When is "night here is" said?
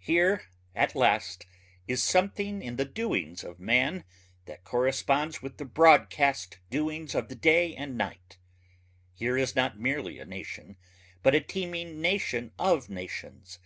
7.96-9.54